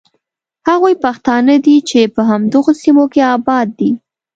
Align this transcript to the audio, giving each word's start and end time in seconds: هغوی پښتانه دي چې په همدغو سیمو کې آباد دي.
هغوی 0.67 0.93
پښتانه 1.03 1.55
دي 1.65 1.77
چې 1.89 1.99
په 2.13 2.21
همدغو 2.29 2.71
سیمو 2.81 3.05
کې 3.13 3.21
آباد 3.35 3.67
دي. 3.79 3.91